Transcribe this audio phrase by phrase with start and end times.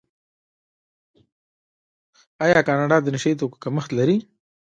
[2.43, 4.17] آیا کاناډا د نشه یي توکو کښت لري؟